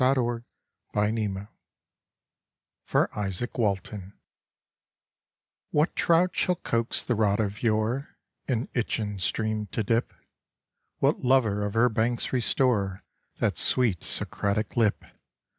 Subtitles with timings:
[0.03, 0.43] For
[0.97, 1.47] Izaak
[3.59, 4.19] Walton
[5.69, 8.17] WHAT trout shall coax the rod of yore
[8.47, 10.11] In Itchen stream to dip?
[10.97, 13.03] What lover of her banks restore
[13.37, 15.05] That sweet Socratic lip?